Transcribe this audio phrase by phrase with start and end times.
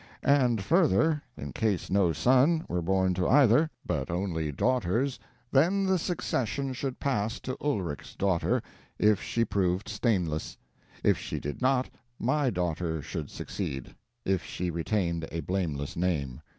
[0.23, 5.19] And further, in case no son were born to either, but only daughters,
[5.51, 8.63] then the succession should pass to Ulrich's daughter,
[8.97, 10.57] if she proved stainless;
[11.03, 11.87] if she did not,
[12.17, 13.93] my daughter should succeed,
[14.25, 16.41] if she retained a blameless name.